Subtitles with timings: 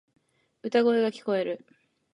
[0.63, 1.63] 歌声が聞こえる。